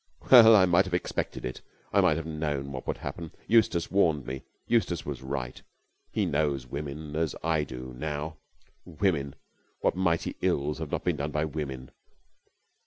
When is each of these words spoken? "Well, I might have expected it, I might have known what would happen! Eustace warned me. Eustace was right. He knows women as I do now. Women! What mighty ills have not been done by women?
"Well, 0.31 0.55
I 0.55 0.65
might 0.65 0.85
have 0.85 0.95
expected 0.95 1.45
it, 1.45 1.61
I 1.93 2.01
might 2.01 2.17
have 2.17 2.25
known 2.25 2.71
what 2.71 2.87
would 2.87 2.97
happen! 2.97 3.29
Eustace 3.45 3.91
warned 3.91 4.25
me. 4.25 4.41
Eustace 4.65 5.05
was 5.05 5.21
right. 5.21 5.61
He 6.09 6.25
knows 6.25 6.65
women 6.65 7.15
as 7.15 7.35
I 7.43 7.63
do 7.63 7.93
now. 7.95 8.37
Women! 8.83 9.35
What 9.81 9.95
mighty 9.95 10.37
ills 10.41 10.79
have 10.79 10.89
not 10.89 11.03
been 11.03 11.17
done 11.17 11.29
by 11.29 11.45
women? 11.45 11.91